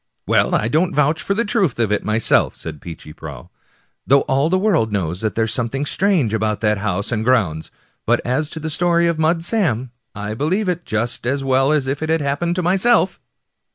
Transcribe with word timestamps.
"Well, 0.25 0.55
I 0.55 0.67
don't 0.67 0.95
vouch 0.95 1.21
for 1.21 1.35
the 1.35 1.45
truth 1.45 1.77
of 1.77 1.91
it 1.91 2.03
myself," 2.03 2.55
said 2.55 2.81
Peechy 2.81 3.13
Prauw, 3.13 3.49
*' 3.77 4.07
though 4.07 4.21
all 4.21 4.49
the 4.49 4.57
world 4.57 4.91
knows 4.91 5.21
that 5.21 5.35
there's 5.35 5.53
something 5.53 5.85
strange 5.85 6.33
about 6.33 6.59
that 6.61 6.79
house 6.79 7.11
and 7.11 7.23
grounds; 7.23 7.69
but 8.07 8.19
as 8.25 8.49
to 8.49 8.59
the 8.59 8.71
story 8.71 9.05
of 9.05 9.19
Mud 9.19 9.43
Sam, 9.43 9.91
I 10.15 10.33
believe 10.33 10.67
it 10.67 10.87
just 10.87 11.27
as 11.27 11.43
well 11.43 11.71
as 11.71 11.85
if 11.85 12.01
it 12.01 12.09
had 12.09 12.21
happened 12.21 12.55
to 12.55 12.63
myself." 12.63 13.19